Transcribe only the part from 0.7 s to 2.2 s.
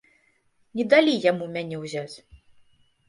Не далі яму мяне ўзяць.